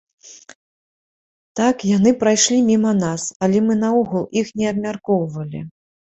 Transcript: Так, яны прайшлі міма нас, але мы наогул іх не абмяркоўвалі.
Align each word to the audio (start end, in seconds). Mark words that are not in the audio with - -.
Так, 1.59 1.75
яны 1.97 2.13
прайшлі 2.23 2.57
міма 2.71 2.95
нас, 3.03 3.27
але 3.49 3.57
мы 3.67 3.77
наогул 3.85 4.27
іх 4.43 4.53
не 4.63 4.73
абмяркоўвалі. 4.73 5.59